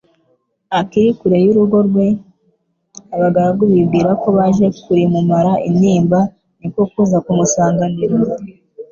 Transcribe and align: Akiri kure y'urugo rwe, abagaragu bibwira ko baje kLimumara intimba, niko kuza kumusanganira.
Akiri 0.79 1.09
kure 1.19 1.37
y'urugo 1.45 1.77
rwe, 1.87 2.07
abagaragu 3.15 3.63
bibwira 3.71 4.11
ko 4.21 4.27
baje 4.37 4.65
kLimumara 4.81 5.51
intimba, 5.69 6.19
niko 6.59 6.81
kuza 6.91 7.17
kumusanganira. 7.25 8.15